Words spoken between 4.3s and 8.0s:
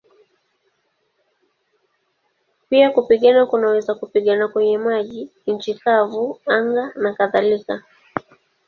kwenye maji, nchi kavu, anga nakadhalika.